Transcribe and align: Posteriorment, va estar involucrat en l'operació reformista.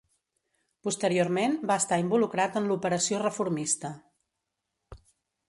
Posteriorment, 0.87 1.53
va 1.71 1.77
estar 1.81 1.99
involucrat 2.05 2.59
en 2.63 2.71
l'operació 2.71 3.21
reformista. 3.27 3.95